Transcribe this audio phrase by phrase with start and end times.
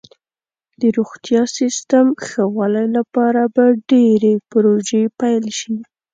[0.79, 5.75] د روغتیا سیستم ښه والي لپاره به ډیرې پروژې پیل شي.